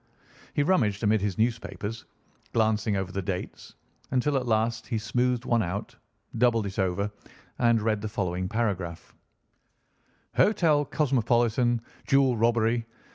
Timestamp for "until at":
4.09-4.47